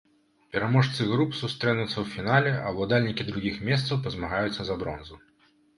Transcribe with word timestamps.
Пераможцы 0.53 1.07
груп 1.11 1.35
сустрэнуцца 1.41 1.89
ў 1.99 2.05
фінале, 2.15 2.57
а 2.65 2.75
ўладальнікі 2.79 3.31
другіх 3.31 3.61
месцаў 3.69 4.05
пазмагаюцца 4.09 4.61
за 4.73 4.81
бронзу. 4.85 5.25